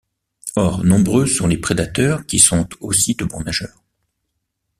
Or, 0.55 0.83
nombreux 0.83 1.27
sont 1.27 1.45
les 1.45 1.59
prédateurs 1.59 2.25
qui 2.25 2.39
sont 2.39 2.67
aussi 2.79 3.13
de 3.13 3.23
bons 3.23 3.43
nageurs. 3.43 3.83